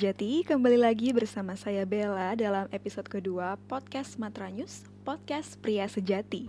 Sejati, 0.00 0.48
kembali 0.48 0.80
lagi 0.80 1.12
bersama 1.12 1.60
saya 1.60 1.84
Bella 1.84 2.32
dalam 2.32 2.64
episode 2.72 3.04
kedua 3.04 3.60
podcast 3.68 4.16
Matra 4.16 4.48
News, 4.48 4.88
podcast 5.04 5.60
pria 5.60 5.84
sejati. 5.92 6.48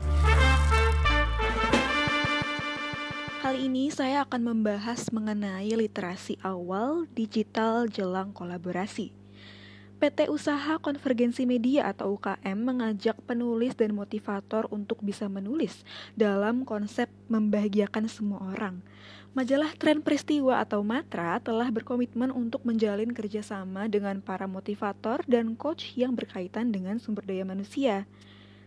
Kali 3.43 3.68
ini 3.68 3.91
saya 3.91 4.23
akan 4.23 4.55
membahas 4.55 5.11
mengenai 5.11 5.68
literasi 5.68 6.39
awal 6.47 7.04
digital 7.11 7.91
jelang 7.91 8.32
kolaborasi. 8.32 9.11
PT 10.00 10.31
Usaha 10.31 10.79
Konvergensi 10.79 11.43
Media 11.43 11.92
atau 11.92 12.15
UKM 12.15 12.56
mengajak 12.56 13.20
penulis 13.28 13.75
dan 13.75 13.92
motivator 13.92 14.71
untuk 14.71 15.04
bisa 15.04 15.28
menulis 15.28 15.83
dalam 16.15 16.64
konsep 16.64 17.11
membahagiakan 17.28 18.07
semua 18.07 18.39
orang. 18.56 18.79
Majalah 19.32 19.71
Tren 19.80 20.04
Peristiwa 20.04 20.60
atau 20.60 20.84
Matra 20.84 21.40
telah 21.40 21.71
berkomitmen 21.71 22.36
untuk 22.36 22.68
menjalin 22.68 23.16
kerjasama 23.16 23.88
dengan 23.88 24.20
para 24.20 24.44
motivator 24.44 25.24
dan 25.24 25.56
coach 25.56 25.96
yang 25.96 26.12
berkaitan 26.12 26.68
dengan 26.68 27.00
sumber 27.00 27.24
daya 27.24 27.48
manusia. 27.48 28.04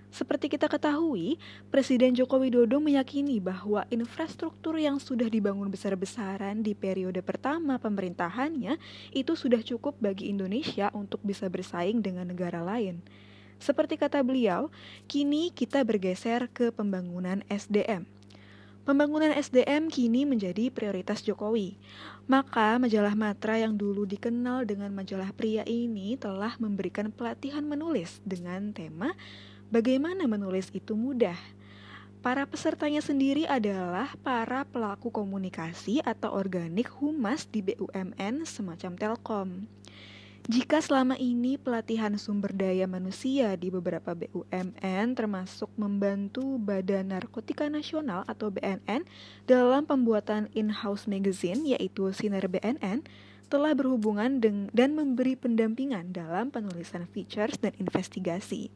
Seperti 0.09 0.49
kita 0.49 0.73
ketahui, 0.73 1.37
Presiden 1.69 2.17
Joko 2.17 2.41
Widodo 2.41 2.81
meyakini 2.81 3.45
bahwa 3.45 3.85
infrastruktur 3.93 4.81
yang 4.81 4.97
sudah 4.97 5.29
dibangun 5.29 5.69
besar-besaran 5.69 6.65
di 6.65 6.73
periode 6.73 7.21
pertama 7.21 7.77
pemerintahannya 7.77 8.81
itu 9.13 9.37
sudah 9.37 9.61
cukup 9.61 10.01
bagi 10.01 10.33
Indonesia 10.33 10.89
untuk 10.97 11.21
bisa 11.21 11.45
bersaing 11.45 12.01
dengan 12.01 12.33
negara 12.33 12.65
lain. 12.65 13.05
Seperti 13.61 14.01
kata 14.01 14.25
beliau, 14.25 14.73
kini 15.13 15.53
kita 15.53 15.85
bergeser 15.85 16.49
ke 16.49 16.73
pembangunan 16.73 17.45
SDM. 17.53 18.09
Pembangunan 18.85 19.33
SDM 19.33 19.89
kini 19.89 20.29
menjadi 20.29 20.69
prioritas 20.69 21.25
Jokowi. 21.25 21.81
Maka 22.29 22.77
majalah 22.77 23.17
Matra 23.17 23.57
yang 23.57 23.77
dulu 23.81 24.05
dikenal 24.05 24.69
dengan 24.69 24.93
majalah 24.93 25.33
pria 25.33 25.65
ini 25.65 26.21
telah 26.21 26.53
memberikan 26.61 27.09
pelatihan 27.09 27.65
menulis 27.65 28.21
dengan 28.29 28.77
tema 28.77 29.17
Bagaimana 29.75 30.31
menulis 30.31 30.69
itu 30.71 30.95
mudah? 30.95 31.35
Para 32.23 32.47
pesertanya 32.47 33.03
sendiri 33.03 33.43
adalah 33.43 34.15
para 34.23 34.63
pelaku 34.63 35.11
komunikasi 35.11 35.99
atau 36.05 36.31
organik 36.31 36.89
humas 37.01 37.49
di 37.51 37.59
BUMN 37.59 38.47
semacam 38.47 38.93
Telkom. 38.95 39.49
Jika 40.45 40.77
selama 40.77 41.17
ini 41.17 41.57
pelatihan 41.57 42.21
sumber 42.21 42.53
daya 42.53 42.85
manusia 42.85 43.57
di 43.57 43.73
beberapa 43.73 44.13
BUMN 44.13 45.17
termasuk 45.17 45.73
membantu 45.81 46.61
Badan 46.61 47.17
Narkotika 47.17 47.65
Nasional 47.73 48.29
atau 48.29 48.53
BNN 48.53 49.09
dalam 49.49 49.89
pembuatan 49.89 50.53
in-house 50.53 51.09
magazine 51.09 51.65
yaitu 51.65 52.13
Sinar 52.13 52.45
BNN, 52.45 53.01
telah 53.49 53.73
berhubungan 53.73 54.37
dan 54.69 54.91
memberi 54.93 55.33
pendampingan 55.33 56.13
dalam 56.13 56.53
penulisan 56.53 57.09
features 57.09 57.57
dan 57.57 57.73
investigasi. 57.81 58.69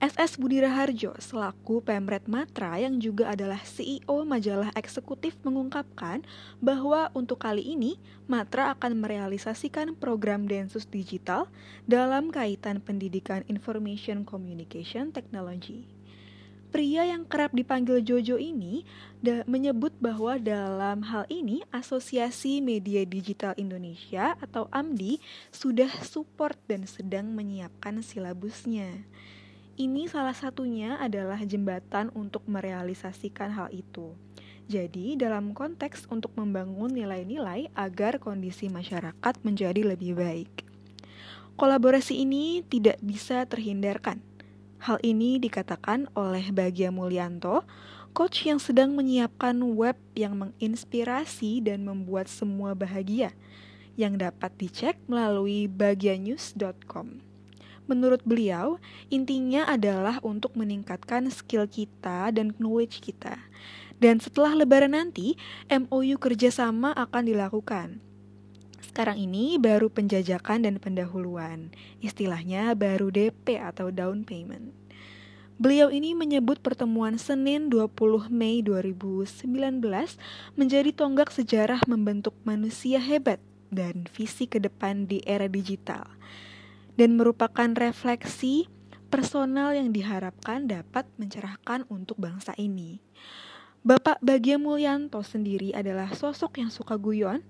SS 0.00 0.40
Budi 0.40 0.64
Raharjo 0.64 1.12
selaku 1.20 1.84
Pemret 1.84 2.24
Matra 2.24 2.80
yang 2.80 2.96
juga 2.96 3.36
adalah 3.36 3.60
CEO 3.60 4.24
majalah 4.24 4.72
eksekutif 4.72 5.36
mengungkapkan 5.44 6.24
bahwa 6.56 7.12
untuk 7.12 7.44
kali 7.44 7.60
ini 7.60 8.00
Matra 8.24 8.72
akan 8.72 8.96
merealisasikan 8.96 9.92
program 9.92 10.48
Densus 10.48 10.88
Digital 10.88 11.52
dalam 11.84 12.32
kaitan 12.32 12.80
pendidikan 12.80 13.44
Information 13.44 14.24
Communication 14.24 15.12
Technology. 15.12 15.84
Pria 16.72 17.04
yang 17.04 17.28
kerap 17.28 17.52
dipanggil 17.52 18.00
Jojo 18.00 18.40
ini 18.40 18.88
menyebut 19.44 19.92
bahwa 20.00 20.40
dalam 20.40 21.04
hal 21.04 21.28
ini 21.28 21.60
Asosiasi 21.68 22.64
Media 22.64 23.04
Digital 23.04 23.52
Indonesia 23.60 24.32
atau 24.40 24.64
AMDI 24.72 25.20
sudah 25.52 25.92
support 26.00 26.56
dan 26.64 26.88
sedang 26.88 27.36
menyiapkan 27.36 28.00
silabusnya. 28.00 29.04
Ini 29.80 30.12
salah 30.12 30.36
satunya 30.36 31.00
adalah 31.00 31.40
jembatan 31.40 32.12
untuk 32.12 32.44
merealisasikan 32.44 33.48
hal 33.48 33.72
itu. 33.72 34.12
Jadi, 34.68 35.16
dalam 35.16 35.56
konteks 35.56 36.04
untuk 36.12 36.36
membangun 36.36 36.92
nilai-nilai 36.92 37.72
agar 37.72 38.20
kondisi 38.20 38.68
masyarakat 38.68 39.40
menjadi 39.40 39.80
lebih 39.80 40.20
baik. 40.20 40.68
Kolaborasi 41.56 42.28
ini 42.28 42.60
tidak 42.68 43.00
bisa 43.00 43.48
terhindarkan. 43.48 44.20
Hal 44.84 45.00
ini 45.00 45.40
dikatakan 45.40 46.12
oleh 46.12 46.52
Bagia 46.52 46.92
Mulyanto, 46.92 47.64
coach 48.12 48.44
yang 48.44 48.60
sedang 48.60 48.92
menyiapkan 48.92 49.56
web 49.64 49.96
yang 50.12 50.36
menginspirasi 50.36 51.64
dan 51.64 51.88
membuat 51.88 52.28
semua 52.28 52.76
bahagia, 52.76 53.32
yang 53.96 54.20
dapat 54.20 54.52
dicek 54.60 55.00
melalui 55.08 55.72
bagianews.com. 55.72 57.29
Menurut 57.90 58.22
beliau, 58.22 58.78
intinya 59.10 59.66
adalah 59.66 60.22
untuk 60.22 60.54
meningkatkan 60.54 61.26
skill 61.26 61.66
kita 61.66 62.30
dan 62.30 62.54
knowledge 62.54 63.02
kita. 63.02 63.34
Dan 63.98 64.22
setelah 64.22 64.54
lebaran 64.54 64.94
nanti, 64.94 65.34
MOU 65.66 66.14
kerjasama 66.22 66.94
akan 66.94 67.26
dilakukan. 67.26 67.98
Sekarang 68.78 69.18
ini 69.18 69.58
baru 69.58 69.90
penjajakan 69.90 70.70
dan 70.70 70.78
pendahuluan, 70.78 71.74
istilahnya 71.98 72.78
baru 72.78 73.10
DP 73.10 73.58
atau 73.58 73.90
down 73.90 74.22
payment. 74.22 74.70
Beliau 75.58 75.90
ini 75.90 76.14
menyebut 76.14 76.62
pertemuan 76.62 77.18
Senin 77.18 77.74
20 77.74 78.30
Mei 78.30 78.62
2019 78.62 79.50
menjadi 80.54 80.90
tonggak 80.94 81.34
sejarah 81.34 81.82
membentuk 81.90 82.38
manusia 82.46 83.02
hebat 83.02 83.42
dan 83.66 84.06
visi 84.14 84.46
ke 84.46 84.62
depan 84.62 85.10
di 85.10 85.20
era 85.26 85.50
digital 85.50 86.06
dan 87.00 87.16
merupakan 87.16 87.72
refleksi 87.72 88.68
personal 89.08 89.72
yang 89.72 89.88
diharapkan 89.88 90.68
dapat 90.68 91.08
mencerahkan 91.16 91.88
untuk 91.88 92.20
bangsa 92.20 92.52
ini. 92.60 93.00
Bapak 93.80 94.20
Bagia 94.20 94.60
Mulyanto 94.60 95.24
sendiri 95.24 95.72
adalah 95.72 96.12
sosok 96.12 96.60
yang 96.60 96.68
suka 96.68 97.00
guyon. 97.00 97.40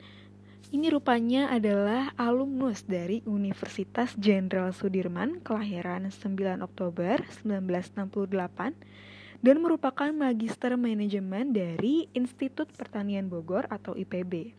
Ini 0.71 0.95
rupanya 0.95 1.51
adalah 1.51 2.15
alumnus 2.15 2.87
dari 2.87 3.27
Universitas 3.27 4.15
Jenderal 4.15 4.71
Sudirman 4.71 5.43
kelahiran 5.43 6.07
9 6.07 6.63
Oktober 6.63 7.19
1968 7.43 9.43
dan 9.43 9.57
merupakan 9.59 10.15
magister 10.15 10.79
manajemen 10.79 11.51
dari 11.51 12.07
Institut 12.15 12.71
Pertanian 12.71 13.27
Bogor 13.27 13.67
atau 13.67 13.99
IPB. 13.99 14.55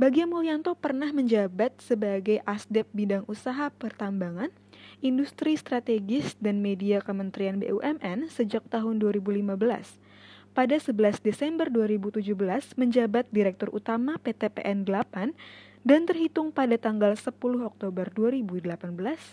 Bagia 0.00 0.24
Mulyanto 0.24 0.72
pernah 0.80 1.12
menjabat 1.12 1.76
sebagai 1.76 2.40
Asdep 2.48 2.88
Bidang 2.96 3.28
Usaha 3.28 3.68
Pertambangan, 3.68 4.48
Industri 5.04 5.60
Strategis 5.60 6.40
dan 6.40 6.64
Media 6.64 7.04
Kementerian 7.04 7.60
BUMN 7.60 8.32
sejak 8.32 8.64
tahun 8.72 8.96
2015. 8.96 9.60
Pada 10.56 10.76
11 10.80 11.20
Desember 11.20 11.68
2017 11.68 12.32
menjabat 12.80 13.28
Direktur 13.28 13.76
Utama 13.76 14.16
PT 14.16 14.48
PN 14.48 14.88
8 14.88 15.36
dan 15.84 16.08
terhitung 16.08 16.48
pada 16.48 16.80
tanggal 16.80 17.12
10 17.12 17.36
Oktober 17.60 18.08
2018 18.08 18.80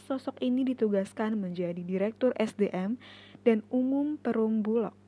sosok 0.03 0.35
ini 0.43 0.67
ditugaskan 0.67 1.39
menjadi 1.39 1.79
Direktur 1.79 2.35
SDM 2.35 2.99
dan 3.47 3.63
Umum 3.71 4.19
Perum 4.19 4.59
Bulog. 4.59 5.06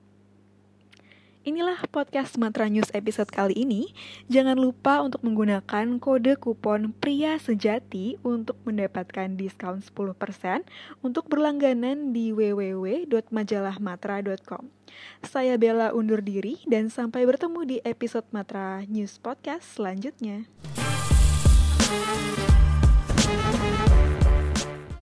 Inilah 1.50 1.82
podcast 1.90 2.38
Matra 2.38 2.70
News 2.70 2.94
episode 2.94 3.34
kali 3.34 3.66
ini. 3.66 3.90
Jangan 4.30 4.54
lupa 4.54 5.02
untuk 5.02 5.26
menggunakan 5.26 5.98
kode 5.98 6.38
kupon 6.38 6.94
pria 6.94 7.42
sejati 7.42 8.22
untuk 8.22 8.62
mendapatkan 8.70 9.34
diskon 9.34 9.82
10% 9.82 10.14
untuk 11.02 11.26
berlangganan 11.26 12.14
di 12.14 12.30
www.majalahmatra.com. 12.38 14.70
Saya 15.26 15.58
Bella 15.58 15.90
undur 15.90 16.22
diri 16.22 16.62
dan 16.70 16.94
sampai 16.94 17.26
bertemu 17.26 17.66
di 17.66 17.82
episode 17.82 18.30
Matra 18.30 18.86
News 18.86 19.18
Podcast 19.18 19.74
selanjutnya. 19.74 20.46